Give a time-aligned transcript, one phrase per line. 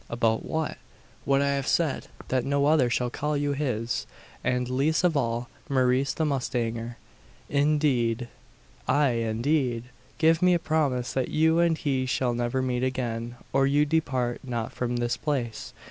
[0.09, 0.79] "About what?"
[1.25, 4.07] "What I have said that no other shall call you his,
[4.43, 6.97] and least of all Maurice the mustanger."
[7.51, 8.27] "Indeed!"
[8.87, 9.83] "Ay, indeed!
[10.17, 14.39] Give me a promise that you and he shall never meet again, or you depart
[14.43, 15.71] not from this place!"